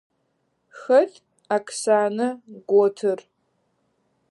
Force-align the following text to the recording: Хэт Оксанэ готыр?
Хэт 0.79 1.13
Оксанэ 1.55 2.27
готыр? 2.69 3.19